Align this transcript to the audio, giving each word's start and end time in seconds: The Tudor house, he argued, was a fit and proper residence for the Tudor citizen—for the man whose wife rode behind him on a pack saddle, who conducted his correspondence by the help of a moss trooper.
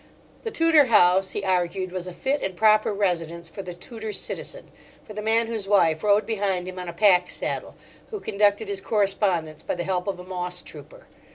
The 0.43 0.49
Tudor 0.49 0.85
house, 0.85 1.29
he 1.29 1.43
argued, 1.45 1.91
was 1.91 2.07
a 2.07 2.11
fit 2.11 2.41
and 2.41 2.55
proper 2.55 2.91
residence 2.91 3.47
for 3.47 3.61
the 3.61 3.75
Tudor 3.75 4.11
citizen—for 4.13 5.13
the 5.13 5.21
man 5.21 5.45
whose 5.45 5.67
wife 5.67 6.03
rode 6.03 6.25
behind 6.25 6.67
him 6.67 6.79
on 6.79 6.89
a 6.89 6.91
pack 6.91 7.29
saddle, 7.29 7.75
who 8.09 8.19
conducted 8.19 8.67
his 8.67 8.81
correspondence 8.81 9.61
by 9.61 9.75
the 9.75 9.83
help 9.83 10.07
of 10.07 10.17
a 10.19 10.23
moss 10.23 10.63
trooper. 10.63 11.05